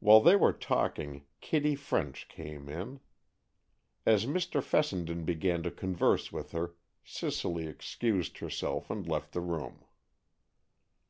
[0.00, 3.00] While they were talking Kitty French came in.
[4.06, 4.62] As Mr.
[4.62, 9.84] Fessenden began to converse with her Cicely excused herself and left the room.